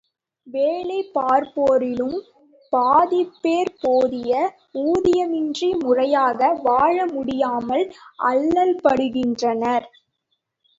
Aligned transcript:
வேலை 0.47 0.97
பார்ப்போரிலும் 1.11 2.15
பாதிப்பேர் 2.73 3.71
போதிய 3.79 4.33
ஊதியமின்றி 4.85 5.69
முறையாக 5.79 6.39
வாழமுடியாமல் 6.65 7.85
அல்லற்படுகின்றனர்! 8.27 9.87